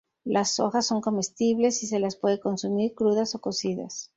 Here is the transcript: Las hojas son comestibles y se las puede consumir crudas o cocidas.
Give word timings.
Las 0.23 0.59
hojas 0.59 0.87
son 0.87 0.99
comestibles 0.99 1.83
y 1.83 1.85
se 1.85 1.99
las 1.99 2.15
puede 2.15 2.39
consumir 2.39 2.95
crudas 2.95 3.35
o 3.35 3.39
cocidas. 3.39 4.09